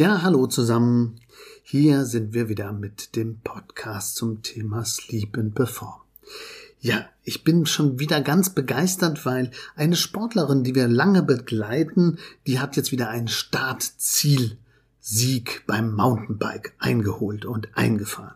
Ja, 0.00 0.22
hallo 0.22 0.46
zusammen. 0.46 1.20
Hier 1.62 2.06
sind 2.06 2.32
wir 2.32 2.48
wieder 2.48 2.72
mit 2.72 3.16
dem 3.16 3.38
Podcast 3.40 4.16
zum 4.16 4.42
Thema 4.42 4.82
Sleep 4.82 5.36
and 5.36 5.54
Perform. 5.54 6.00
Ja, 6.80 7.04
ich 7.22 7.44
bin 7.44 7.66
schon 7.66 7.98
wieder 7.98 8.22
ganz 8.22 8.48
begeistert, 8.48 9.26
weil 9.26 9.50
eine 9.76 9.96
Sportlerin, 9.96 10.64
die 10.64 10.74
wir 10.74 10.88
lange 10.88 11.22
begleiten, 11.22 12.16
die 12.46 12.60
hat 12.60 12.76
jetzt 12.76 12.92
wieder 12.92 13.10
ein 13.10 13.28
Startziel 13.28 14.56
Sieg 15.00 15.64
beim 15.66 15.94
Mountainbike 15.94 16.74
eingeholt 16.78 17.44
und 17.44 17.68
eingefahren. 17.74 18.34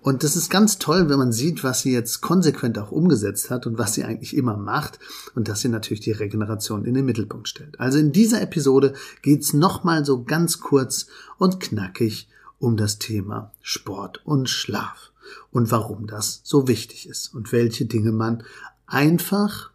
Und 0.00 0.24
das 0.24 0.36
ist 0.36 0.50
ganz 0.50 0.78
toll, 0.78 1.08
wenn 1.08 1.18
man 1.18 1.32
sieht, 1.32 1.62
was 1.62 1.82
sie 1.82 1.92
jetzt 1.92 2.20
konsequent 2.20 2.78
auch 2.78 2.90
umgesetzt 2.90 3.50
hat 3.50 3.66
und 3.66 3.78
was 3.78 3.94
sie 3.94 4.04
eigentlich 4.04 4.36
immer 4.36 4.56
macht 4.56 4.98
und 5.34 5.48
dass 5.48 5.60
sie 5.60 5.68
natürlich 5.68 6.00
die 6.00 6.12
Regeneration 6.12 6.84
in 6.84 6.94
den 6.94 7.04
Mittelpunkt 7.04 7.48
stellt. 7.48 7.78
Also 7.78 7.98
in 7.98 8.12
dieser 8.12 8.40
Episode 8.40 8.94
geht's 9.22 9.52
nochmal 9.52 10.04
so 10.04 10.24
ganz 10.24 10.60
kurz 10.60 11.06
und 11.38 11.60
knackig 11.60 12.28
um 12.58 12.76
das 12.76 12.98
Thema 12.98 13.52
Sport 13.62 14.20
und 14.24 14.48
Schlaf 14.48 15.12
und 15.52 15.70
warum 15.70 16.06
das 16.06 16.40
so 16.44 16.66
wichtig 16.66 17.08
ist 17.08 17.34
und 17.34 17.52
welche 17.52 17.84
Dinge 17.84 18.12
man 18.12 18.42
einfach, 18.86 19.70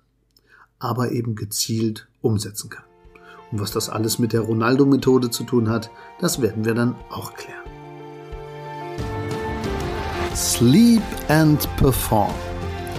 aber 0.80 1.12
eben 1.12 1.36
gezielt 1.36 2.08
umsetzen 2.22 2.70
kann. 2.70 2.84
Und 3.56 3.62
was 3.62 3.72
das 3.72 3.90
alles 3.90 4.20
mit 4.20 4.34
der 4.34 4.42
Ronaldo-Methode 4.42 5.30
zu 5.30 5.46
tun 5.46 5.70
hat, 5.70 5.90
das 6.20 6.42
werden 6.42 6.66
wir 6.66 6.74
dann 6.74 6.94
auch 7.10 7.34
klären. 7.36 7.64
Sleep 10.36 11.02
and 11.30 11.66
Perform. 11.78 12.34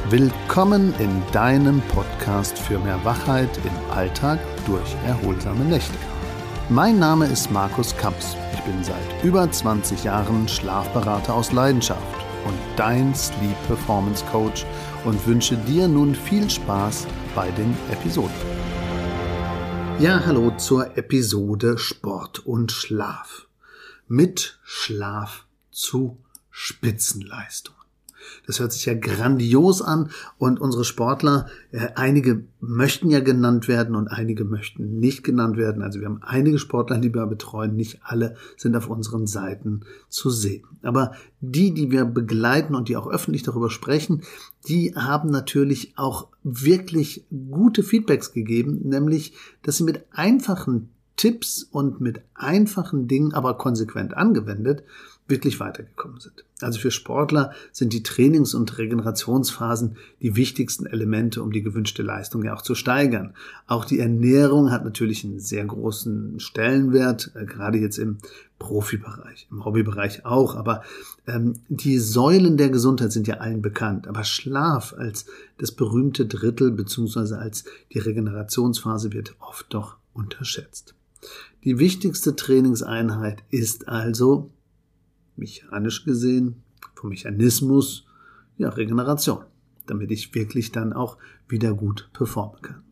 Willkommen 0.09 0.95
in 0.99 1.11
deinem 1.31 1.83
Podcast 1.89 2.59
für 2.59 2.79
mehr 2.79 2.99
Wachheit 3.05 3.51
im 3.65 3.95
Alltag 3.95 4.39
durch 4.65 4.97
erholsame 5.07 5.63
Nächte. 5.63 5.99
Mein 6.71 6.99
Name 6.99 7.27
ist 7.27 7.51
Markus 7.51 7.95
Kamps. 7.95 8.35
Ich 8.55 8.61
bin 8.63 8.83
seit 8.83 9.23
über 9.23 9.53
20 9.53 10.05
Jahren 10.05 10.49
Schlafberater 10.49 11.35
aus 11.35 11.53
Leidenschaft 11.53 12.01
und 12.47 12.57
dein 12.77 13.15
Sleep 13.15 13.67
Performance 13.67 14.25
Coach 14.33 14.65
und 15.05 15.27
wünsche 15.27 15.59
dir 15.59 15.87
nun 15.87 16.15
viel 16.15 16.49
Spaß 16.49 17.07
bei 17.35 17.51
den 17.51 17.77
Episoden. 17.93 18.56
Ja, 19.99 20.27
hallo 20.27 20.55
zur 20.59 20.99
Episode 20.99 21.79
Sport 21.79 22.41
und 22.41 22.71
Schlaf. 22.71 23.47
Mit 24.07 24.61
Schlaf 24.63 25.47
zu 25.71 26.19
Spitzenleistung. 26.51 27.76
Das 28.47 28.61
hört 28.61 28.73
sich 28.73 28.87
ja 28.87 28.95
grandios 28.95 29.83
an 29.83 30.11
und 30.39 30.61
unsere 30.61 30.85
Sportler, 30.85 31.47
äh, 31.73 31.89
einige 31.95 32.45
möchten 32.61 33.11
ja 33.11 33.21
genannt 33.21 33.69
werden 33.69 33.95
und 33.95 34.09
einige 34.09 34.45
möchten 34.45 34.99
nicht 34.99 35.23
genannt 35.25 35.57
werden. 35.57 35.83
Also 35.83 36.01
wir 36.01 36.07
haben 36.07 36.23
einige 36.23 36.59
Sportler, 36.59 36.99
die 36.99 37.13
wir 37.15 37.27
betreuen, 37.27 37.77
nicht 37.77 38.01
alle 38.03 38.37
sind 38.57 38.77
auf 38.77 38.89
unseren 38.89 39.27
Seiten 39.27 39.83
zu 40.09 40.31
sehen. 40.31 40.65
Aber 40.83 41.13
die, 41.41 41.73
die 41.73 41.91
wir 41.91 42.05
begleiten 42.05 42.75
und 42.75 42.89
die 42.89 42.97
auch 42.97 43.07
öffentlich 43.07 43.43
darüber 43.43 43.71
sprechen, 43.71 44.23
die 44.69 44.95
haben 44.95 45.31
natürlich 45.31 45.93
auch 45.97 46.29
wirklich 46.43 47.27
gute 47.51 47.83
Feedbacks 47.83 48.33
gegeben, 48.33 48.81
nämlich, 48.85 49.35
dass 49.63 49.77
sie 49.77 49.85
mit 49.85 50.05
einfachen 50.11 50.91
Tipps 51.17 51.63
und 51.63 52.01
mit 52.01 52.21
einfachen 52.35 53.09
Dingen, 53.09 53.33
aber 53.33 53.57
konsequent 53.57 54.15
angewendet, 54.15 54.85
wirklich 55.29 55.59
weitergekommen 55.59 56.21
sind. 56.21 56.45
Also 56.61 56.79
für 56.79 56.91
Sportler 56.91 57.53
sind 57.73 57.93
die 57.93 58.03
Trainings- 58.03 58.55
und 58.55 58.79
Regenerationsphasen 58.79 59.97
die 60.23 60.37
wichtigsten 60.37 60.87
Elemente, 60.87 61.43
um 61.43 61.53
die 61.53 61.63
gewünschte 61.63 62.03
Leistung 62.03 62.45
ja 62.45 62.55
auch 62.55 62.63
zu 62.63 62.75
steigern. 62.75 63.35
Auch 63.67 63.85
die 63.85 63.99
Ernährung 63.99 64.71
hat 64.71 64.85
natürlich 64.85 65.25
einen 65.25 65.41
sehr 65.41 65.65
großen 65.65 66.41
Stellenwert, 66.41 67.33
äh, 67.35 67.45
gerade 67.45 67.79
jetzt 67.79 67.99
im 67.99 68.19
Profibereich, 68.59 69.49
im 69.51 69.65
Hobbybereich 69.65 70.25
auch. 70.25 70.55
Aber 70.55 70.83
ähm, 71.27 71.55
die 71.69 71.99
Säulen 71.99 72.57
der 72.57 72.71
Gesundheit 72.71 73.13
sind 73.13 73.27
ja 73.27 73.39
allen 73.39 73.61
bekannt. 73.61 74.07
Aber 74.09 74.25
Schlaf 74.25 74.95
als 74.97 75.27
das 75.59 75.73
berühmte 75.73 76.27
Drittel 76.27 76.71
beziehungsweise 76.71 77.39
als 77.39 77.65
die 77.93 77.99
Regenerationsphase 77.99 79.13
wird 79.13 79.35
oft 79.41 79.67
doch 79.75 79.97
unterschätzt. 80.15 80.95
Die 81.65 81.79
wichtigste 81.79 82.37
Trainingseinheit 82.37 83.43
ist 83.51 83.89
also 83.89 84.51
mechanisch 85.37 86.05
gesehen, 86.05 86.63
vom 86.95 87.11
Mechanismus, 87.11 88.07
ja, 88.57 88.69
Regeneration, 88.71 89.45
damit 89.87 90.11
ich 90.11 90.35
wirklich 90.35 90.73
dann 90.73 90.93
auch 90.93 91.19
wieder 91.49 91.75
gut 91.75 92.11
performen 92.13 92.63
kann. 92.63 92.83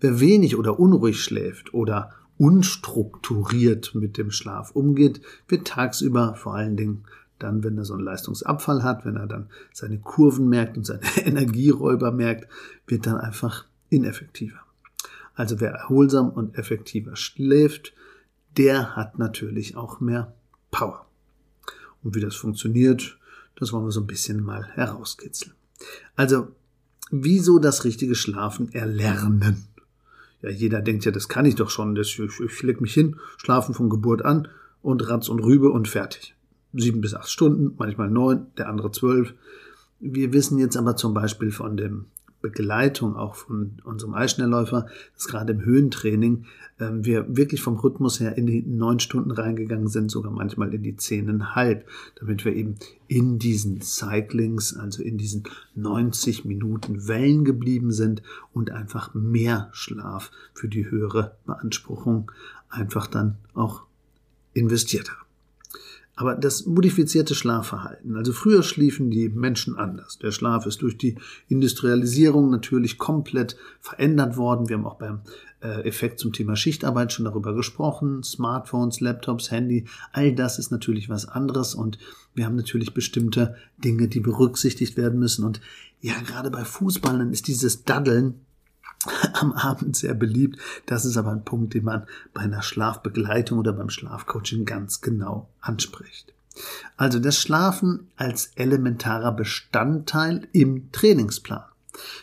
Wer 0.00 0.20
wenig 0.20 0.56
oder 0.56 0.78
unruhig 0.78 1.22
schläft 1.22 1.74
oder 1.74 2.12
unstrukturiert 2.38 3.94
mit 3.94 4.16
dem 4.16 4.30
Schlaf 4.30 4.70
umgeht, 4.70 5.20
wird 5.48 5.66
tagsüber 5.66 6.34
vor 6.36 6.54
allen 6.54 6.76
Dingen 6.76 7.04
dann, 7.38 7.62
wenn 7.62 7.78
er 7.78 7.84
so 7.84 7.94
einen 7.94 8.04
Leistungsabfall 8.04 8.82
hat, 8.82 9.04
wenn 9.04 9.16
er 9.16 9.26
dann 9.26 9.48
seine 9.72 9.98
Kurven 9.98 10.48
merkt 10.48 10.76
und 10.76 10.84
seine 10.84 11.02
Energieräuber 11.16 12.10
merkt, 12.10 12.48
wird 12.86 13.06
dann 13.06 13.16
einfach 13.16 13.66
ineffektiver. 13.90 14.60
Also 15.34 15.60
wer 15.60 15.70
erholsam 15.70 16.30
und 16.30 16.56
effektiver 16.56 17.14
schläft, 17.14 17.94
der 18.56 18.96
hat 18.96 19.18
natürlich 19.18 19.76
auch 19.76 20.00
mehr 20.00 20.34
Power. 20.70 21.07
Und 22.02 22.14
wie 22.14 22.20
das 22.20 22.34
funktioniert, 22.34 23.18
das 23.56 23.72
wollen 23.72 23.84
wir 23.84 23.92
so 23.92 24.00
ein 24.00 24.06
bisschen 24.06 24.42
mal 24.42 24.64
herauskitzeln. 24.64 25.54
Also, 26.16 26.48
wieso 27.10 27.58
das 27.58 27.84
richtige 27.84 28.14
Schlafen 28.14 28.72
erlernen? 28.72 29.66
Ja, 30.42 30.50
jeder 30.50 30.80
denkt 30.80 31.04
ja, 31.04 31.10
das 31.10 31.28
kann 31.28 31.46
ich 31.46 31.56
doch 31.56 31.70
schon. 31.70 31.94
Das, 31.94 32.08
ich, 32.08 32.40
ich 32.40 32.62
leg 32.62 32.80
mich 32.80 32.94
hin, 32.94 33.16
schlafen 33.38 33.74
von 33.74 33.90
Geburt 33.90 34.24
an 34.24 34.48
und 34.82 35.08
Ratz 35.08 35.28
und 35.28 35.40
Rübe 35.40 35.70
und 35.70 35.88
fertig. 35.88 36.34
Sieben 36.72 37.00
bis 37.00 37.14
acht 37.14 37.28
Stunden, 37.28 37.74
manchmal 37.78 38.10
neun, 38.10 38.46
der 38.56 38.68
andere 38.68 38.92
zwölf. 38.92 39.34
Wir 40.00 40.32
wissen 40.32 40.58
jetzt 40.58 40.76
aber 40.76 40.96
zum 40.96 41.14
Beispiel 41.14 41.50
von 41.50 41.76
dem 41.76 42.06
Begleitung 42.40 43.16
auch 43.16 43.34
von 43.34 43.78
unserem 43.84 44.14
Eisschnellläufer, 44.14 44.86
dass 45.14 45.26
gerade 45.26 45.52
im 45.52 45.64
Höhentraining 45.64 46.44
äh, 46.78 46.90
wir 46.92 47.36
wirklich 47.36 47.60
vom 47.60 47.76
Rhythmus 47.76 48.20
her 48.20 48.36
in 48.36 48.46
die 48.46 48.62
neun 48.62 49.00
Stunden 49.00 49.30
reingegangen 49.30 49.88
sind, 49.88 50.10
sogar 50.10 50.30
manchmal 50.30 50.72
in 50.72 50.82
die 50.82 50.96
zehneinhalb, 50.96 51.86
damit 52.16 52.44
wir 52.44 52.54
eben 52.54 52.76
in 53.08 53.38
diesen 53.38 53.80
Cyclings, 53.80 54.76
also 54.76 55.02
in 55.02 55.18
diesen 55.18 55.44
90 55.74 56.44
Minuten 56.44 57.08
Wellen 57.08 57.44
geblieben 57.44 57.92
sind 57.92 58.22
und 58.52 58.70
einfach 58.70 59.14
mehr 59.14 59.68
Schlaf 59.72 60.30
für 60.54 60.68
die 60.68 60.90
höhere 60.90 61.36
Beanspruchung 61.46 62.30
einfach 62.68 63.06
dann 63.06 63.36
auch 63.54 63.82
investiert 64.54 65.10
haben. 65.10 65.27
Aber 66.18 66.34
das 66.34 66.66
modifizierte 66.66 67.36
Schlafverhalten, 67.36 68.16
also 68.16 68.32
früher 68.32 68.64
schliefen 68.64 69.08
die 69.08 69.28
Menschen 69.28 69.76
anders. 69.76 70.18
Der 70.18 70.32
Schlaf 70.32 70.66
ist 70.66 70.82
durch 70.82 70.98
die 70.98 71.14
Industrialisierung 71.46 72.50
natürlich 72.50 72.98
komplett 72.98 73.56
verändert 73.78 74.36
worden. 74.36 74.68
Wir 74.68 74.78
haben 74.78 74.86
auch 74.86 74.98
beim 74.98 75.20
äh, 75.62 75.86
Effekt 75.86 76.18
zum 76.18 76.32
Thema 76.32 76.56
Schichtarbeit 76.56 77.12
schon 77.12 77.26
darüber 77.26 77.54
gesprochen. 77.54 78.24
Smartphones, 78.24 78.98
Laptops, 78.98 79.52
Handy, 79.52 79.84
all 80.12 80.34
das 80.34 80.58
ist 80.58 80.72
natürlich 80.72 81.08
was 81.08 81.28
anderes 81.28 81.76
und 81.76 82.00
wir 82.34 82.46
haben 82.46 82.56
natürlich 82.56 82.94
bestimmte 82.94 83.54
Dinge, 83.84 84.08
die 84.08 84.18
berücksichtigt 84.18 84.96
werden 84.96 85.20
müssen. 85.20 85.44
Und 85.44 85.60
ja, 86.00 86.14
gerade 86.26 86.50
bei 86.50 86.64
Fußballern 86.64 87.32
ist 87.32 87.46
dieses 87.46 87.84
Daddeln 87.84 88.40
am 89.34 89.52
Abend 89.52 89.96
sehr 89.96 90.14
beliebt. 90.14 90.58
Das 90.86 91.04
ist 91.04 91.16
aber 91.16 91.30
ein 91.30 91.44
Punkt, 91.44 91.74
den 91.74 91.84
man 91.84 92.06
bei 92.34 92.42
einer 92.42 92.62
Schlafbegleitung 92.62 93.58
oder 93.58 93.72
beim 93.72 93.90
Schlafcoaching 93.90 94.64
ganz 94.64 95.00
genau 95.00 95.48
anspricht. 95.60 96.32
Also 96.96 97.20
das 97.20 97.40
Schlafen 97.40 98.08
als 98.16 98.50
elementarer 98.56 99.32
Bestandteil 99.32 100.48
im 100.52 100.90
Trainingsplan. 100.90 101.64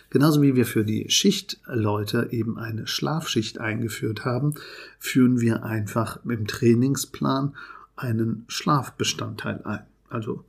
Genauso 0.10 0.42
wie 0.42 0.56
wir 0.56 0.66
für 0.66 0.86
die 0.86 1.10
Schichtleute 1.10 2.30
eben 2.32 2.58
eine 2.58 2.88
Schlafschicht 2.88 3.60
eingeführt 3.60 4.24
haben, 4.24 4.56
führen 5.00 5.42
wir 5.42 5.64
einfach 5.64 6.20
im 6.26 6.48
Trainingsplan 6.48 7.56
einen 7.96 8.46
Schlafbestandteil 8.48 9.62
ein. 9.64 9.86
Also 10.10 10.46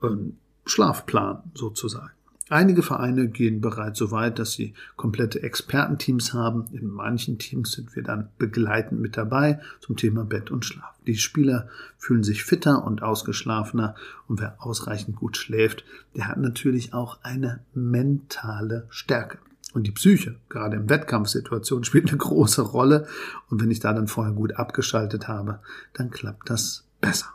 einen 0.00 0.38
Schlafplan 0.66 1.42
sozusagen. 1.54 2.10
Einige 2.50 2.82
Vereine 2.82 3.28
gehen 3.28 3.60
bereits 3.60 3.98
so 3.98 4.10
weit, 4.10 4.38
dass 4.38 4.52
sie 4.52 4.72
komplette 4.96 5.42
Expertenteams 5.42 6.32
haben. 6.32 6.64
In 6.72 6.88
manchen 6.88 7.38
Teams 7.38 7.72
sind 7.72 7.94
wir 7.94 8.02
dann 8.02 8.28
begleitend 8.38 9.00
mit 9.00 9.16
dabei 9.16 9.60
zum 9.80 9.96
Thema 9.96 10.24
Bett 10.24 10.50
und 10.50 10.64
Schlaf. 10.64 10.94
Die 11.06 11.16
Spieler 11.16 11.68
fühlen 11.98 12.22
sich 12.22 12.44
fitter 12.44 12.84
und 12.84 13.02
ausgeschlafener 13.02 13.94
und 14.28 14.40
wer 14.40 14.56
ausreichend 14.58 15.16
gut 15.16 15.36
schläft, 15.36 15.84
der 16.16 16.28
hat 16.28 16.38
natürlich 16.38 16.94
auch 16.94 17.18
eine 17.22 17.60
mentale 17.74 18.86
Stärke. 18.88 19.38
Und 19.74 19.86
die 19.86 19.92
Psyche, 19.92 20.36
gerade 20.48 20.76
in 20.76 20.88
Wettkampfsituationen, 20.88 21.84
spielt 21.86 22.08
eine 22.08 22.18
große 22.18 22.62
Rolle. 22.62 23.06
Und 23.50 23.60
wenn 23.60 23.70
ich 23.70 23.80
da 23.80 23.92
dann 23.92 24.08
vorher 24.08 24.32
gut 24.32 24.56
abgeschaltet 24.56 25.28
habe, 25.28 25.60
dann 25.92 26.10
klappt 26.10 26.48
das 26.48 26.84
besser. 27.00 27.26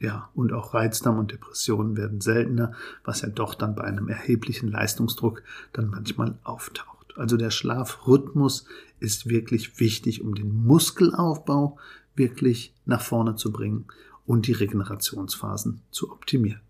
Ja, 0.00 0.30
und 0.34 0.52
auch 0.52 0.74
Reizdarm 0.74 1.18
und 1.18 1.32
Depressionen 1.32 1.96
werden 1.96 2.20
seltener, 2.20 2.72
was 3.04 3.22
ja 3.22 3.28
doch 3.28 3.54
dann 3.54 3.74
bei 3.74 3.82
einem 3.82 4.08
erheblichen 4.08 4.68
Leistungsdruck 4.68 5.42
dann 5.72 5.90
manchmal 5.90 6.38
auftaucht. 6.44 7.16
Also 7.16 7.36
der 7.36 7.50
Schlafrhythmus 7.50 8.66
ist 9.00 9.28
wirklich 9.28 9.80
wichtig, 9.80 10.22
um 10.22 10.34
den 10.34 10.64
Muskelaufbau 10.64 11.78
wirklich 12.14 12.72
nach 12.84 13.00
vorne 13.00 13.34
zu 13.34 13.52
bringen 13.52 13.86
und 14.24 14.46
die 14.46 14.52
Regenerationsphasen 14.52 15.80
zu 15.90 16.12
optimieren. 16.12 16.60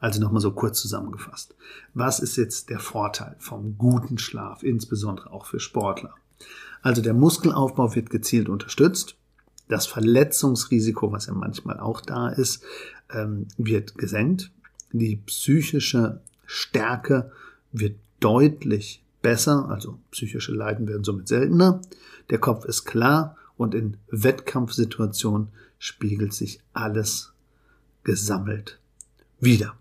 Also 0.00 0.20
nochmal 0.20 0.42
so 0.42 0.52
kurz 0.52 0.82
zusammengefasst. 0.82 1.54
Was 1.94 2.20
ist 2.20 2.36
jetzt 2.36 2.68
der 2.68 2.80
Vorteil 2.80 3.36
vom 3.38 3.78
guten 3.78 4.18
Schlaf, 4.18 4.62
insbesondere 4.62 5.30
auch 5.30 5.46
für 5.46 5.60
Sportler? 5.60 6.14
Also 6.82 7.00
der 7.00 7.14
Muskelaufbau 7.14 7.94
wird 7.94 8.10
gezielt 8.10 8.50
unterstützt. 8.50 9.16
Das 9.68 9.86
Verletzungsrisiko, 9.86 11.12
was 11.12 11.26
ja 11.26 11.32
manchmal 11.32 11.80
auch 11.80 12.00
da 12.00 12.28
ist, 12.28 12.62
ähm, 13.10 13.46
wird 13.56 13.96
gesenkt. 13.96 14.50
Die 14.92 15.16
psychische 15.16 16.20
Stärke 16.46 17.32
wird 17.72 17.96
deutlich 18.20 19.02
besser, 19.22 19.68
also 19.68 19.98
psychische 20.10 20.52
Leiden 20.52 20.86
werden 20.86 21.04
somit 21.04 21.28
seltener. 21.28 21.80
Der 22.30 22.38
Kopf 22.38 22.64
ist 22.64 22.84
klar 22.84 23.36
und 23.56 23.74
in 23.74 23.96
Wettkampfsituationen 24.08 25.48
spiegelt 25.78 26.32
sich 26.32 26.60
alles 26.72 27.32
gesammelt 28.04 28.78
wieder. 29.40 29.74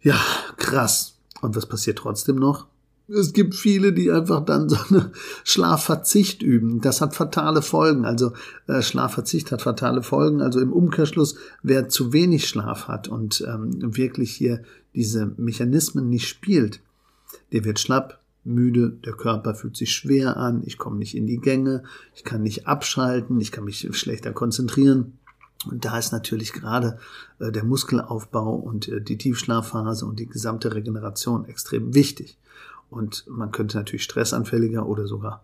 Ja, 0.00 0.20
krass. 0.56 1.18
Und 1.40 1.56
was 1.56 1.66
passiert 1.66 1.98
trotzdem 1.98 2.36
noch? 2.36 2.66
Es 3.08 3.32
gibt 3.32 3.54
viele, 3.54 3.92
die 3.92 4.10
einfach 4.10 4.44
dann 4.44 4.68
so 4.68 4.76
eine 4.90 5.12
Schlafverzicht 5.44 6.42
üben. 6.42 6.80
Das 6.80 7.00
hat 7.00 7.14
fatale 7.14 7.62
Folgen. 7.62 8.04
Also 8.04 8.32
äh, 8.66 8.82
Schlafverzicht 8.82 9.52
hat 9.52 9.62
fatale 9.62 10.02
Folgen. 10.02 10.42
Also 10.42 10.60
im 10.60 10.72
Umkehrschluss, 10.72 11.36
wer 11.62 11.88
zu 11.88 12.12
wenig 12.12 12.48
Schlaf 12.48 12.88
hat 12.88 13.06
und 13.06 13.44
ähm, 13.46 13.96
wirklich 13.96 14.32
hier 14.32 14.62
diese 14.94 15.32
Mechanismen 15.36 16.08
nicht 16.08 16.26
spielt, 16.26 16.80
der 17.52 17.64
wird 17.64 17.78
schlapp, 17.78 18.18
müde, 18.44 18.90
der 19.04 19.12
Körper 19.12 19.54
fühlt 19.54 19.76
sich 19.76 19.92
schwer 19.92 20.36
an, 20.36 20.62
ich 20.64 20.78
komme 20.78 20.98
nicht 20.98 21.16
in 21.16 21.26
die 21.26 21.38
Gänge, 21.38 21.82
ich 22.14 22.24
kann 22.24 22.42
nicht 22.42 22.66
abschalten, 22.66 23.40
ich 23.40 23.52
kann 23.52 23.64
mich 23.64 23.88
schlechter 23.92 24.32
konzentrieren. 24.32 25.18
Und 25.68 25.84
da 25.84 25.98
ist 25.98 26.12
natürlich 26.12 26.52
gerade 26.52 26.98
äh, 27.38 27.50
der 27.50 27.64
Muskelaufbau 27.64 28.54
und 28.54 28.88
äh, 28.88 29.00
die 29.00 29.18
Tiefschlafphase 29.18 30.06
und 30.06 30.18
die 30.18 30.26
gesamte 30.26 30.74
Regeneration 30.74 31.44
extrem 31.46 31.94
wichtig. 31.94 32.36
Und 32.90 33.24
man 33.28 33.50
könnte 33.50 33.76
natürlich 33.76 34.04
stressanfälliger 34.04 34.86
oder 34.86 35.06
sogar 35.06 35.42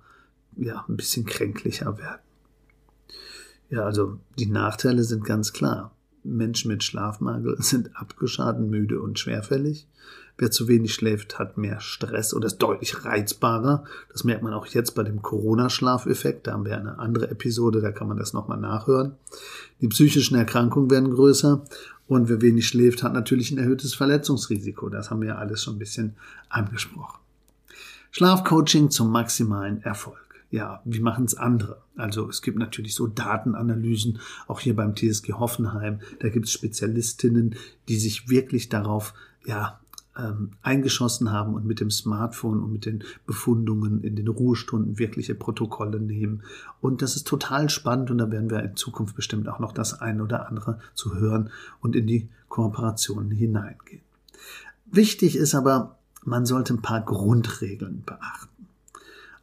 ja, 0.56 0.84
ein 0.88 0.96
bisschen 0.96 1.26
kränklicher 1.26 1.98
werden. 1.98 2.20
Ja, 3.70 3.84
also 3.84 4.18
die 4.38 4.46
Nachteile 4.46 5.02
sind 5.02 5.24
ganz 5.24 5.52
klar. 5.52 5.92
Menschen 6.24 6.70
mit 6.70 6.84
Schlafmangel 6.84 7.56
sind 7.60 7.96
abgeschadet, 7.96 8.68
müde 8.68 9.00
und 9.00 9.18
schwerfällig. 9.18 9.88
Wer 10.38 10.50
zu 10.50 10.66
wenig 10.66 10.94
schläft, 10.94 11.38
hat 11.38 11.58
mehr 11.58 11.80
Stress 11.80 12.34
oder 12.34 12.46
ist 12.46 12.58
deutlich 12.58 13.04
reizbarer. 13.04 13.84
Das 14.10 14.24
merkt 14.24 14.42
man 14.42 14.54
auch 14.54 14.66
jetzt 14.66 14.94
bei 14.94 15.02
dem 15.02 15.20
Corona-Schlafeffekt. 15.20 16.46
Da 16.46 16.52
haben 16.52 16.64
wir 16.64 16.76
eine 16.76 16.98
andere 16.98 17.30
Episode, 17.30 17.80
da 17.80 17.92
kann 17.92 18.08
man 18.08 18.16
das 18.16 18.32
nochmal 18.32 18.58
nachhören. 18.58 19.16
Die 19.80 19.88
psychischen 19.88 20.36
Erkrankungen 20.36 20.90
werden 20.90 21.10
größer 21.10 21.64
und 22.06 22.28
wer 22.28 22.40
wenig 22.40 22.66
schläft, 22.66 23.02
hat 23.02 23.12
natürlich 23.12 23.50
ein 23.52 23.58
erhöhtes 23.58 23.94
Verletzungsrisiko. 23.94 24.88
Das 24.88 25.10
haben 25.10 25.20
wir 25.20 25.28
ja 25.28 25.36
alles 25.36 25.62
schon 25.62 25.76
ein 25.76 25.78
bisschen 25.78 26.16
angesprochen. 26.48 27.21
Schlafcoaching 28.12 28.90
zum 28.90 29.10
maximalen 29.10 29.82
Erfolg. 29.82 30.18
Ja, 30.50 30.82
wie 30.84 31.00
machen 31.00 31.24
es 31.24 31.34
andere? 31.34 31.80
Also 31.96 32.28
es 32.28 32.42
gibt 32.42 32.58
natürlich 32.58 32.94
so 32.94 33.06
Datenanalysen, 33.06 34.18
auch 34.46 34.60
hier 34.60 34.76
beim 34.76 34.94
TSG 34.94 35.32
Hoffenheim. 35.32 36.00
Da 36.20 36.28
gibt 36.28 36.44
es 36.44 36.52
Spezialistinnen, 36.52 37.56
die 37.88 37.96
sich 37.96 38.28
wirklich 38.28 38.68
darauf 38.68 39.14
ja, 39.46 39.80
ähm, 40.14 40.50
eingeschossen 40.60 41.32
haben 41.32 41.54
und 41.54 41.64
mit 41.64 41.80
dem 41.80 41.90
Smartphone 41.90 42.62
und 42.62 42.70
mit 42.70 42.84
den 42.84 43.02
Befundungen 43.26 44.04
in 44.04 44.14
den 44.14 44.28
Ruhestunden 44.28 44.98
wirkliche 44.98 45.34
Protokolle 45.34 45.98
nehmen. 45.98 46.42
Und 46.82 47.00
das 47.00 47.16
ist 47.16 47.26
total 47.26 47.70
spannend 47.70 48.10
und 48.10 48.18
da 48.18 48.30
werden 48.30 48.50
wir 48.50 48.62
in 48.62 48.76
Zukunft 48.76 49.16
bestimmt 49.16 49.48
auch 49.48 49.58
noch 49.58 49.72
das 49.72 50.02
eine 50.02 50.22
oder 50.22 50.48
andere 50.48 50.80
zu 50.92 51.14
hören 51.14 51.48
und 51.80 51.96
in 51.96 52.06
die 52.06 52.28
Kooperationen 52.50 53.30
hineingehen. 53.30 54.02
Wichtig 54.84 55.36
ist 55.36 55.54
aber, 55.54 55.96
man 56.24 56.46
sollte 56.46 56.74
ein 56.74 56.82
paar 56.82 57.04
Grundregeln 57.04 58.02
beachten. 58.04 58.68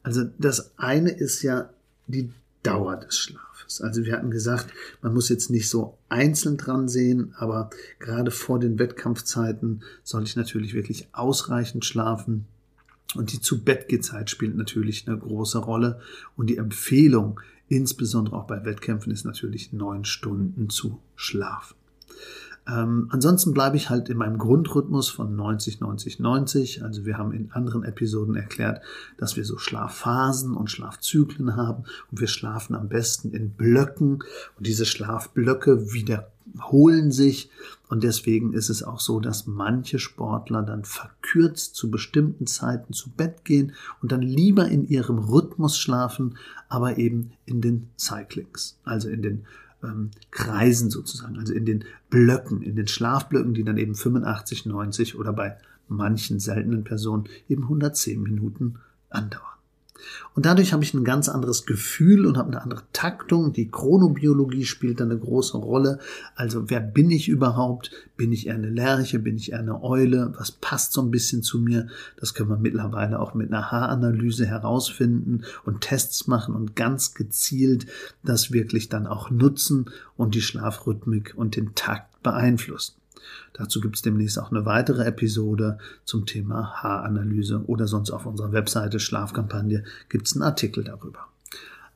Also 0.04 0.24
das 0.38 0.78
eine 0.78 1.12
ist 1.12 1.42
ja 1.42 1.70
die 2.08 2.32
Dauer 2.64 2.98
des 2.98 3.18
Schlafes. 3.18 3.82
Also 3.82 4.04
wir 4.06 4.14
hatten 4.14 4.32
gesagt, 4.32 4.74
man 5.02 5.14
muss 5.14 5.30
jetzt 5.30 5.50
nicht 5.50 5.70
so 5.70 5.98
einzeln 6.10 6.58
dran 6.58 6.88
sehen, 6.88 7.34
aber 7.38 7.70
gerade 8.00 8.32
vor 8.32 8.60
den 8.60 8.80
Wettkampfzeiten 8.80 9.84
soll 10.04 10.24
ich 10.24 10.36
natürlich 10.36 10.74
wirklich 10.74 11.08
ausreichend 11.12 11.86
schlafen. 11.86 12.48
Und 13.16 13.32
die 13.32 13.42
Zu-Bett-Zeit 13.42 14.30
spielt 14.30 14.56
natürlich 14.56 15.08
eine 15.08 15.18
große 15.18 15.58
Rolle. 15.58 16.00
Und 16.36 16.48
die 16.48 16.58
Empfehlung, 16.58 17.40
insbesondere 17.68 18.36
auch 18.36 18.48
bei 18.48 18.64
Wettkämpfen, 18.66 19.12
ist 19.12 19.26
natürlich 19.26 19.74
neun 19.74 20.06
Stunden 20.06 20.70
zu 20.70 21.00
schlafen. 21.16 21.76
Ähm, 22.68 23.08
ansonsten 23.10 23.54
bleibe 23.54 23.78
ich 23.78 23.90
halt 23.90 24.10
in 24.10 24.18
meinem 24.18 24.38
Grundrhythmus 24.38 25.10
von 25.10 25.36
90, 25.36 25.80
90, 25.80 26.20
90. 26.20 26.84
Also 26.84 27.06
wir 27.06 27.18
haben 27.18 27.32
in 27.32 27.52
anderen 27.52 27.84
Episoden 27.84 28.36
erklärt, 28.36 28.82
dass 29.18 29.36
wir 29.36 29.46
so 29.46 29.58
Schlafphasen 29.58 30.56
und 30.56 30.70
Schlafzyklen 30.70 31.56
haben 31.56 31.84
und 32.12 32.20
wir 32.20 32.28
schlafen 32.28 32.76
am 32.76 32.90
besten 32.90 33.32
in 33.32 33.52
Blöcken 33.52 34.24
und 34.58 34.68
diese 34.68 34.86
Schlafblöcke 34.86 35.94
wiederholen 35.94 37.12
sich 37.12 37.50
und 37.90 38.04
deswegen 38.04 38.54
ist 38.54 38.70
es 38.70 38.84
auch 38.84 39.00
so, 39.00 39.20
dass 39.20 39.48
manche 39.48 39.98
Sportler 39.98 40.62
dann 40.62 40.84
verkürzt 40.84 41.76
zu 41.76 41.90
bestimmten 41.90 42.46
Zeiten 42.46 42.94
zu 42.94 43.10
Bett 43.10 43.44
gehen 43.44 43.74
und 44.02 44.12
dann 44.12 44.22
lieber 44.22 44.68
in 44.68 44.88
ihrem 44.88 45.18
Rhythmus 45.18 45.78
schlafen, 45.78 46.38
aber 46.70 47.00
eben 47.00 47.32
in 47.46 47.62
den 47.62 47.90
Cyclings, 47.98 48.80
also 48.84 49.10
in 49.10 49.24
den 49.24 49.46
ähm, 49.84 50.12
Kreisen 50.32 50.90
sozusagen, 50.90 51.38
also 51.38 51.54
in 51.54 51.66
den 51.66 51.86
Blöcken, 52.10 52.62
in 52.62 52.76
den 52.76 52.88
Schlafblöcken, 52.88 53.54
die 53.54 53.64
dann 53.64 53.78
eben 53.78 53.96
85, 53.96 54.66
90 54.66 55.18
oder 55.18 55.34
bei 55.34 55.58
manchen 55.88 56.40
seltenen 56.40 56.84
Personen 56.84 57.26
eben 57.48 57.64
110 57.64 58.22
Minuten 58.22 58.80
andauern. 59.10 59.59
Und 60.36 60.46
dadurch 60.46 60.74
habe 60.74 60.84
ich 60.84 60.94
ein 60.94 61.04
ganz 61.04 61.28
anderes 61.30 61.66
Gefühl 61.66 62.26
und 62.26 62.38
habe 62.38 62.50
eine 62.50 62.62
andere 62.62 62.84
Taktung. 62.94 63.54
Die 63.54 63.70
Chronobiologie 63.70 64.66
spielt 64.66 65.00
da 65.00 65.04
eine 65.04 65.18
große 65.18 65.58
Rolle. 65.58 66.00
Also 66.36 66.70
wer 66.70 66.80
bin 66.80 67.12
ich 67.12 67.28
überhaupt? 67.28 67.92
Bin 68.16 68.32
ich 68.32 68.48
eher 68.48 68.56
eine 68.56 68.70
Lerche? 68.70 69.20
Bin 69.20 69.36
ich 69.36 69.52
eher 69.52 69.60
eine 69.60 69.84
Eule? 69.84 70.34
Was 70.38 70.52
passt 70.52 70.94
so 70.94 71.02
ein 71.02 71.12
bisschen 71.12 71.44
zu 71.44 71.60
mir? 71.60 71.88
Das 72.18 72.34
können 72.34 72.50
wir 72.50 72.58
mittlerweile 72.58 73.20
auch 73.20 73.34
mit 73.34 73.52
einer 73.52 73.72
Haaranalyse 73.72 74.46
herausfinden 74.46 75.44
und 75.66 75.82
Tests 75.82 76.28
machen 76.28 76.56
und 76.56 76.76
ganz 76.76 77.14
gezielt 77.14 77.88
das 78.24 78.52
wirklich 78.52 78.90
dann 78.90 79.08
auch 79.08 79.30
nutzen 79.30 79.90
und 80.16 80.36
die 80.36 80.42
Schlafrhythmik 80.42 81.34
und 81.36 81.56
den 81.56 81.76
Takt 81.76 82.22
beeinflussen. 82.24 82.99
Dazu 83.54 83.82
gibt 83.82 83.96
es 83.96 84.02
demnächst 84.02 84.40
auch 84.40 84.52
eine 84.52 84.66
weitere 84.66 85.04
Episode 85.04 85.78
zum 86.06 86.26
Thema 86.26 86.82
Haaranalyse 86.82 87.64
oder 87.68 87.88
sonst 87.88 88.12
auf 88.12 88.26
unserer 88.26 88.52
Webseite 88.52 89.00
Schlafkampagne 89.00 89.84
gibt 90.10 90.28
es 90.28 90.34
einen 90.34 90.44
Artikel 90.44 90.84
darüber. 90.84 91.28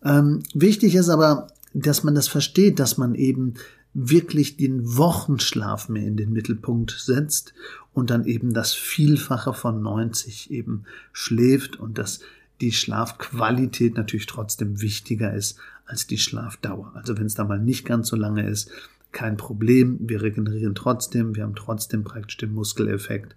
Ähm, 0.04 0.44
wichtig 0.54 0.96
ist 0.96 1.10
aber, 1.10 1.48
dass 1.74 2.04
man 2.04 2.16
das 2.16 2.28
versteht, 2.28 2.80
dass 2.80 2.98
man 2.98 3.16
eben 3.16 3.56
wirklich 3.94 4.58
den 4.58 4.98
Wochenschlaf 4.98 5.88
mehr 5.90 6.06
in 6.06 6.18
den 6.18 6.34
Mittelpunkt 6.34 6.92
setzt 6.92 7.54
und 7.94 8.10
dann 8.10 8.26
eben 8.26 8.54
das 8.54 8.74
Vielfache 8.74 9.54
von 9.54 9.82
90 9.82 10.52
eben 10.52 10.86
schläft 11.12 11.80
und 11.80 11.98
dass 11.98 12.20
die 12.62 12.72
Schlafqualität 12.72 13.96
natürlich 13.96 14.26
trotzdem 14.26 14.82
wichtiger 14.82 15.34
ist 15.34 15.58
als 15.86 16.08
die 16.08 16.18
Schlafdauer. 16.18 16.92
Also 16.96 17.18
wenn 17.18 17.26
es 17.26 17.36
da 17.36 17.44
mal 17.44 17.60
nicht 17.60 17.86
ganz 17.86 18.08
so 18.08 18.16
lange 18.16 18.48
ist, 18.48 18.72
kein 19.14 19.38
Problem, 19.38 20.00
wir 20.02 20.22
regenerieren 20.22 20.76
trotzdem, 20.76 21.36
wir 21.36 21.44
haben 21.44 21.56
trotzdem 21.56 22.04
praktisch 22.04 22.38
den 22.38 22.54
Muskeleffekt. 22.54 23.36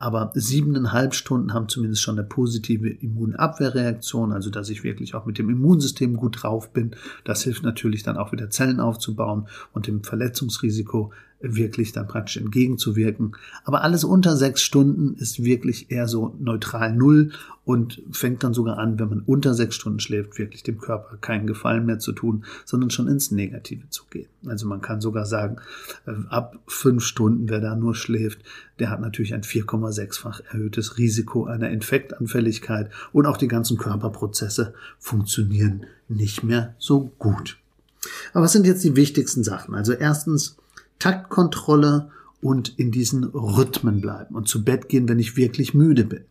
Aber 0.00 0.30
siebeneinhalb 0.34 1.12
Stunden 1.12 1.52
haben 1.52 1.68
zumindest 1.68 2.02
schon 2.02 2.18
eine 2.18 2.26
positive 2.26 2.88
Immunabwehrreaktion, 2.88 4.32
also 4.32 4.48
dass 4.48 4.68
ich 4.68 4.84
wirklich 4.84 5.14
auch 5.14 5.26
mit 5.26 5.38
dem 5.38 5.50
Immunsystem 5.50 6.16
gut 6.16 6.42
drauf 6.42 6.72
bin. 6.72 6.92
Das 7.24 7.42
hilft 7.42 7.64
natürlich 7.64 8.04
dann 8.04 8.16
auch 8.16 8.30
wieder 8.30 8.48
Zellen 8.48 8.80
aufzubauen 8.80 9.48
und 9.72 9.86
dem 9.88 10.04
Verletzungsrisiko 10.04 11.12
wirklich 11.40 11.92
dann 11.92 12.08
praktisch 12.08 12.36
entgegenzuwirken. 12.36 13.36
Aber 13.64 13.82
alles 13.82 14.04
unter 14.04 14.36
sechs 14.36 14.62
Stunden 14.62 15.14
ist 15.14 15.44
wirklich 15.44 15.90
eher 15.90 16.08
so 16.08 16.34
neutral 16.40 16.94
null 16.94 17.30
und 17.64 18.02
fängt 18.10 18.42
dann 18.42 18.54
sogar 18.54 18.78
an, 18.78 18.98
wenn 18.98 19.08
man 19.08 19.20
unter 19.20 19.54
sechs 19.54 19.76
Stunden 19.76 20.00
schläft, 20.00 20.38
wirklich 20.38 20.62
dem 20.62 20.78
Körper 20.78 21.18
keinen 21.18 21.46
Gefallen 21.46 21.86
mehr 21.86 21.98
zu 21.98 22.12
tun, 22.12 22.44
sondern 22.64 22.90
schon 22.90 23.08
ins 23.08 23.30
Negative 23.30 23.88
zu 23.90 24.04
gehen. 24.10 24.28
Also 24.46 24.66
man 24.66 24.80
kann 24.80 25.00
sogar 25.00 25.26
sagen, 25.26 25.58
äh, 26.06 26.12
ab 26.30 26.58
fünf 26.66 27.04
Stunden, 27.04 27.48
wer 27.48 27.60
da 27.60 27.76
nur 27.76 27.94
schläft, 27.94 28.40
der 28.78 28.90
hat 28.90 29.00
natürlich 29.00 29.34
ein 29.34 29.42
4,6-fach 29.42 30.40
erhöhtes 30.50 30.98
Risiko 30.98 31.44
einer 31.44 31.70
Infektanfälligkeit 31.70 32.90
und 33.12 33.26
auch 33.26 33.36
die 33.36 33.48
ganzen 33.48 33.76
Körperprozesse 33.76 34.74
funktionieren 34.98 35.84
nicht 36.08 36.42
mehr 36.42 36.74
so 36.78 37.12
gut. 37.18 37.58
Aber 38.32 38.44
was 38.44 38.52
sind 38.52 38.66
jetzt 38.66 38.84
die 38.84 38.96
wichtigsten 38.96 39.44
Sachen? 39.44 39.74
Also 39.74 39.92
erstens, 39.92 40.56
Taktkontrolle 40.98 42.10
und 42.40 42.78
in 42.78 42.90
diesen 42.90 43.24
Rhythmen 43.24 44.00
bleiben 44.00 44.34
und 44.34 44.48
zu 44.48 44.64
Bett 44.64 44.88
gehen, 44.88 45.08
wenn 45.08 45.18
ich 45.18 45.36
wirklich 45.36 45.74
müde 45.74 46.04
bin. 46.04 46.24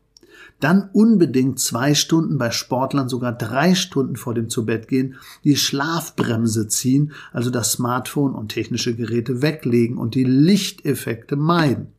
Dann 0.60 0.90
unbedingt 0.92 1.60
zwei 1.60 1.94
Stunden 1.94 2.38
bei 2.38 2.50
Sportlern, 2.52 3.10
sogar 3.10 3.32
drei 3.32 3.76
Stunden 3.76 4.16
vor 4.16 4.34
dem 4.34 4.50
Zubettgehen, 4.50 5.16
die 5.44 5.56
Schlafbremse 5.56 6.68
ziehen, 6.68 7.12
also 7.32 7.50
das 7.50 7.74
Smartphone 7.74 8.34
und 8.34 8.50
technische 8.50 8.96
Geräte 8.96 9.42
weglegen 9.42 9.98
und 9.98 10.16
die 10.16 10.24
Lichteffekte 10.24 11.36
meiden. 11.36 11.94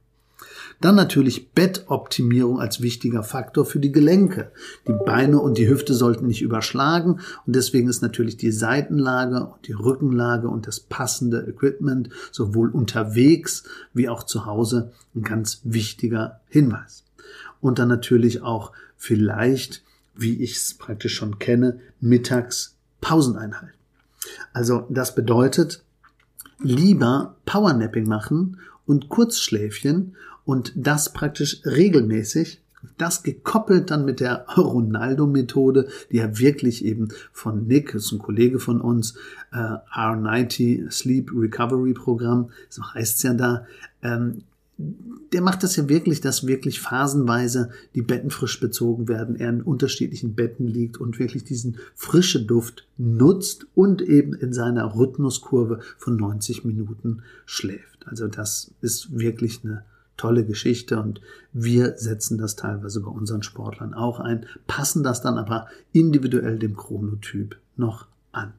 Dann 0.80 0.94
natürlich 0.94 1.50
Bettoptimierung 1.50 2.60
als 2.60 2.80
wichtiger 2.80 3.24
Faktor 3.24 3.64
für 3.64 3.80
die 3.80 3.90
Gelenke. 3.90 4.52
Die 4.86 4.92
Beine 4.92 5.40
und 5.40 5.58
die 5.58 5.68
Hüfte 5.68 5.92
sollten 5.92 6.26
nicht 6.26 6.40
überschlagen 6.42 7.20
und 7.46 7.56
deswegen 7.56 7.88
ist 7.88 8.00
natürlich 8.00 8.36
die 8.36 8.52
Seitenlage 8.52 9.44
und 9.44 9.66
die 9.66 9.72
Rückenlage 9.72 10.48
und 10.48 10.68
das 10.68 10.78
passende 10.78 11.46
Equipment 11.48 12.10
sowohl 12.30 12.70
unterwegs 12.70 13.64
wie 13.92 14.08
auch 14.08 14.22
zu 14.22 14.46
Hause 14.46 14.92
ein 15.16 15.22
ganz 15.22 15.60
wichtiger 15.64 16.40
Hinweis. 16.48 17.04
Und 17.60 17.80
dann 17.80 17.88
natürlich 17.88 18.42
auch 18.42 18.72
vielleicht, 18.96 19.82
wie 20.14 20.40
ich 20.42 20.56
es 20.56 20.74
praktisch 20.74 21.16
schon 21.16 21.40
kenne, 21.40 21.80
mittags 22.00 22.76
Pauseneinheit. 23.00 23.74
Also 24.52 24.86
das 24.90 25.14
bedeutet, 25.14 25.82
lieber 26.60 27.36
Powernapping 27.46 28.06
machen 28.06 28.58
und 28.86 29.08
Kurzschläfchen 29.08 30.16
und 30.48 30.72
das 30.76 31.12
praktisch 31.12 31.60
regelmäßig. 31.66 32.62
Das 32.96 33.22
gekoppelt 33.22 33.90
dann 33.90 34.06
mit 34.06 34.18
der 34.18 34.46
Ronaldo-Methode, 34.56 35.88
die 36.10 36.16
ja 36.16 36.38
wirklich 36.38 36.86
eben 36.86 37.08
von 37.32 37.66
Nick, 37.66 37.92
das 37.92 38.06
ist 38.06 38.12
ein 38.12 38.18
Kollege 38.18 38.58
von 38.58 38.80
uns, 38.80 39.14
äh, 39.52 39.56
R90 39.56 40.90
Sleep 40.90 41.30
Recovery 41.34 41.92
Programm, 41.92 42.48
so 42.70 42.82
heißt 42.82 43.18
es 43.18 43.22
ja 43.24 43.34
da, 43.34 43.66
ähm, 44.00 44.44
der 45.34 45.42
macht 45.42 45.64
das 45.64 45.76
ja 45.76 45.86
wirklich, 45.90 46.22
dass 46.22 46.46
wirklich 46.46 46.80
phasenweise 46.80 47.68
die 47.94 48.00
Betten 48.00 48.30
frisch 48.30 48.58
bezogen 48.58 49.06
werden, 49.06 49.36
er 49.36 49.50
in 49.50 49.60
unterschiedlichen 49.60 50.34
Betten 50.34 50.66
liegt 50.66 50.96
und 50.96 51.18
wirklich 51.18 51.44
diesen 51.44 51.76
frische 51.94 52.42
Duft 52.42 52.86
nutzt 52.96 53.66
und 53.74 54.00
eben 54.00 54.32
in 54.32 54.54
seiner 54.54 54.96
Rhythmuskurve 54.96 55.80
von 55.98 56.16
90 56.16 56.64
Minuten 56.64 57.22
schläft. 57.44 58.06
Also 58.06 58.28
das 58.28 58.70
ist 58.80 59.18
wirklich 59.18 59.60
eine 59.62 59.84
tolle 60.18 60.44
Geschichte 60.44 61.00
und 61.00 61.22
wir 61.54 61.96
setzen 61.96 62.36
das 62.36 62.56
teilweise 62.56 63.00
bei 63.00 63.10
unseren 63.10 63.42
Sportlern 63.42 63.94
auch 63.94 64.20
ein, 64.20 64.44
passen 64.66 65.02
das 65.02 65.22
dann 65.22 65.38
aber 65.38 65.68
individuell 65.92 66.58
dem 66.58 66.76
Chronotyp 66.76 67.56
noch 67.76 68.06
an. 68.32 68.52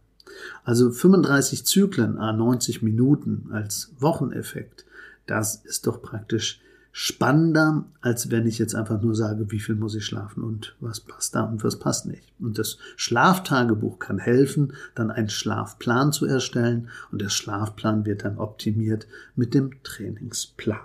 Also 0.63 0.89
35 0.89 1.65
Zyklen 1.65 2.17
a 2.17 2.33
90 2.33 2.81
Minuten 2.81 3.49
als 3.51 3.91
Wocheneffekt 3.99 4.85
das 5.29 5.57
ist 5.57 5.85
doch 5.85 6.01
praktisch 6.01 6.59
spannender, 6.91 7.85
als 8.01 8.31
wenn 8.31 8.47
ich 8.47 8.57
jetzt 8.57 8.73
einfach 8.73 8.99
nur 8.99 9.13
sage, 9.13 9.51
wie 9.51 9.59
viel 9.59 9.75
muss 9.75 9.93
ich 9.93 10.03
schlafen 10.03 10.43
und 10.43 10.75
was 10.79 11.01
passt 11.01 11.35
da 11.35 11.43
und 11.43 11.63
was 11.63 11.77
passt 11.77 12.07
nicht. 12.07 12.33
Und 12.39 12.57
das 12.57 12.79
Schlaftagebuch 12.95 13.99
kann 13.99 14.17
helfen, 14.17 14.73
dann 14.95 15.11
einen 15.11 15.29
Schlafplan 15.29 16.11
zu 16.11 16.25
erstellen 16.25 16.89
und 17.11 17.21
der 17.21 17.29
Schlafplan 17.29 18.05
wird 18.05 18.25
dann 18.25 18.39
optimiert 18.39 19.05
mit 19.35 19.53
dem 19.53 19.83
Trainingsplan. 19.83 20.79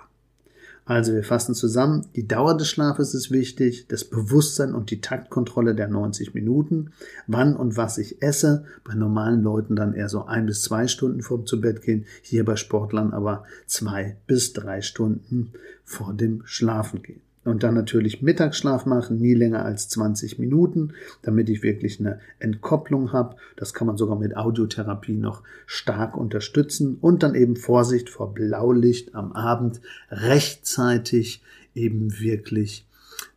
Also 0.86 1.14
wir 1.14 1.24
fassen 1.24 1.54
zusammen, 1.54 2.06
die 2.14 2.28
Dauer 2.28 2.56
des 2.56 2.68
Schlafes 2.68 3.14
ist 3.14 3.30
wichtig, 3.30 3.86
das 3.88 4.04
Bewusstsein 4.04 4.74
und 4.74 4.90
die 4.90 5.00
Taktkontrolle 5.00 5.74
der 5.74 5.88
90 5.88 6.34
Minuten, 6.34 6.92
wann 7.26 7.56
und 7.56 7.78
was 7.78 7.96
ich 7.96 8.20
esse, 8.20 8.66
bei 8.84 8.94
normalen 8.94 9.42
Leuten 9.42 9.76
dann 9.76 9.94
eher 9.94 10.10
so 10.10 10.26
ein 10.26 10.44
bis 10.44 10.62
zwei 10.62 10.86
Stunden 10.86 11.22
vorm 11.22 11.46
zu 11.46 11.60
Bett 11.60 11.80
gehen, 11.80 12.04
hier 12.20 12.44
bei 12.44 12.56
Sportlern 12.56 13.12
aber 13.14 13.44
zwei 13.66 14.16
bis 14.26 14.52
drei 14.52 14.82
Stunden 14.82 15.52
vor 15.84 16.12
dem 16.12 16.42
Schlafen 16.44 17.02
gehen. 17.02 17.22
Und 17.44 17.62
dann 17.62 17.74
natürlich 17.74 18.22
Mittagsschlaf 18.22 18.86
machen, 18.86 19.18
nie 19.18 19.34
länger 19.34 19.64
als 19.64 19.88
20 19.90 20.38
Minuten, 20.38 20.94
damit 21.22 21.48
ich 21.50 21.62
wirklich 21.62 22.00
eine 22.00 22.20
Entkopplung 22.38 23.12
habe. 23.12 23.36
Das 23.56 23.74
kann 23.74 23.86
man 23.86 23.98
sogar 23.98 24.18
mit 24.18 24.36
Audiotherapie 24.36 25.16
noch 25.16 25.42
stark 25.66 26.16
unterstützen. 26.16 26.96
Und 27.00 27.22
dann 27.22 27.34
eben 27.34 27.56
Vorsicht 27.56 28.08
vor 28.08 28.32
Blaulicht 28.32 29.14
am 29.14 29.32
Abend, 29.32 29.80
rechtzeitig 30.10 31.42
eben 31.74 32.18
wirklich 32.18 32.86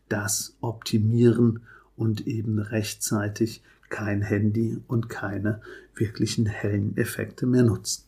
das 0.10 0.56
optimieren 0.62 1.62
und 1.98 2.28
eben 2.28 2.60
rechtzeitig 2.60 3.62
kein 3.90 4.22
Handy 4.22 4.78
und 4.88 5.10
keine 5.10 5.62
wirklichen 5.96 6.46
hellen 6.46 6.96
Effekte 6.98 7.46
mehr 7.46 7.64
nutzen. 7.64 8.04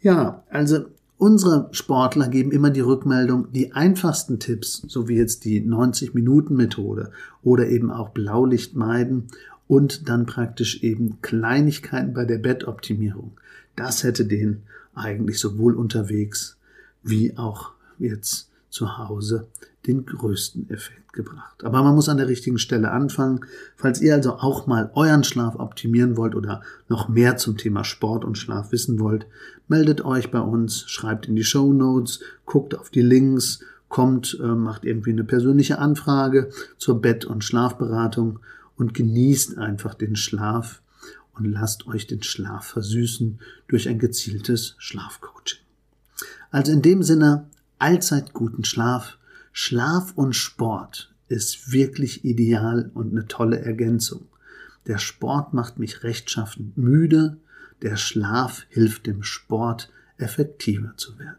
Ja, 0.00 0.44
also 0.50 0.86
Unsere 1.18 1.68
Sportler 1.72 2.28
geben 2.28 2.52
immer 2.52 2.70
die 2.70 2.80
Rückmeldung, 2.80 3.50
die 3.52 3.72
einfachsten 3.72 4.38
Tipps, 4.38 4.84
so 4.86 5.08
wie 5.08 5.16
jetzt 5.16 5.44
die 5.44 5.60
90-Minuten-Methode 5.60 7.10
oder 7.42 7.68
eben 7.68 7.90
auch 7.90 8.10
Blaulicht 8.10 8.76
meiden 8.76 9.24
und 9.66 10.08
dann 10.08 10.26
praktisch 10.26 10.84
eben 10.84 11.20
Kleinigkeiten 11.20 12.14
bei 12.14 12.24
der 12.24 12.38
Bettoptimierung. 12.38 13.32
Das 13.74 14.04
hätte 14.04 14.26
den 14.26 14.62
eigentlich 14.94 15.40
sowohl 15.40 15.74
unterwegs 15.74 16.56
wie 17.02 17.36
auch 17.36 17.72
jetzt 17.98 18.47
zu 18.70 18.98
Hause 18.98 19.48
den 19.86 20.04
größten 20.04 20.68
Effekt 20.70 21.12
gebracht. 21.12 21.64
Aber 21.64 21.82
man 21.82 21.94
muss 21.94 22.08
an 22.08 22.18
der 22.18 22.28
richtigen 22.28 22.58
Stelle 22.58 22.90
anfangen. 22.90 23.40
Falls 23.76 24.00
ihr 24.00 24.14
also 24.14 24.34
auch 24.34 24.66
mal 24.66 24.90
euren 24.94 25.24
Schlaf 25.24 25.56
optimieren 25.56 26.16
wollt 26.16 26.34
oder 26.34 26.62
noch 26.88 27.08
mehr 27.08 27.36
zum 27.36 27.56
Thema 27.56 27.84
Sport 27.84 28.24
und 28.24 28.36
Schlaf 28.36 28.72
wissen 28.72 29.00
wollt, 29.00 29.26
meldet 29.66 30.04
euch 30.04 30.30
bei 30.30 30.40
uns, 30.40 30.82
schreibt 30.88 31.26
in 31.26 31.36
die 31.36 31.44
Show 31.44 31.72
Notes, 31.72 32.20
guckt 32.44 32.76
auf 32.76 32.90
die 32.90 33.02
Links, 33.02 33.60
kommt, 33.88 34.38
äh, 34.42 34.46
macht 34.46 34.84
irgendwie 34.84 35.12
eine 35.12 35.24
persönliche 35.24 35.78
Anfrage 35.78 36.50
zur 36.76 37.00
Bett- 37.00 37.24
und 37.24 37.42
Schlafberatung 37.42 38.40
und 38.76 38.94
genießt 38.94 39.58
einfach 39.58 39.94
den 39.94 40.16
Schlaf 40.16 40.82
und 41.34 41.46
lasst 41.46 41.86
euch 41.86 42.06
den 42.06 42.22
Schlaf 42.22 42.66
versüßen 42.66 43.38
durch 43.68 43.88
ein 43.88 43.98
gezieltes 43.98 44.74
Schlafcoaching. 44.78 45.60
Also 46.50 46.72
in 46.72 46.82
dem 46.82 47.02
Sinne, 47.02 47.46
allzeit 47.78 48.32
guten 48.32 48.64
Schlaf, 48.64 49.18
Schlaf 49.52 50.12
und 50.14 50.34
Sport 50.34 51.12
ist 51.28 51.72
wirklich 51.72 52.24
ideal 52.24 52.90
und 52.94 53.12
eine 53.12 53.26
tolle 53.26 53.60
Ergänzung. 53.60 54.26
Der 54.86 54.98
Sport 54.98 55.52
macht 55.52 55.78
mich 55.78 56.02
rechtschaffend 56.02 56.78
müde, 56.78 57.36
der 57.82 57.96
Schlaf 57.96 58.66
hilft 58.70 59.06
dem 59.06 59.22
Sport 59.22 59.90
effektiver 60.16 60.94
zu 60.96 61.18
werden. 61.18 61.36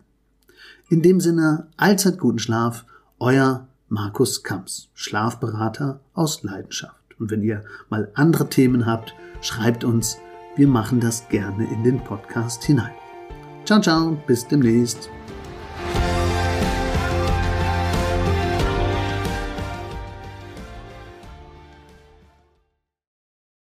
In 0.89 1.01
dem 1.01 1.19
Sinne, 1.19 1.67
allzeit 1.77 2.19
guten 2.19 2.39
Schlaf, 2.39 2.85
euer 3.19 3.67
Markus 3.89 4.43
Kamps, 4.43 4.89
Schlafberater 4.93 5.99
aus 6.13 6.43
Leidenschaft. 6.43 6.95
Und 7.19 7.31
wenn 7.31 7.43
ihr 7.43 7.63
mal 7.89 8.11
andere 8.13 8.49
Themen 8.49 8.85
habt, 8.85 9.13
schreibt 9.41 9.83
uns, 9.83 10.17
wir 10.55 10.67
machen 10.67 10.99
das 10.99 11.27
gerne 11.29 11.69
in 11.71 11.83
den 11.83 12.03
Podcast 12.03 12.63
hinein. 12.63 12.93
Ciao, 13.65 13.81
ciao, 13.81 14.17
bis 14.25 14.47
demnächst. 14.47 15.09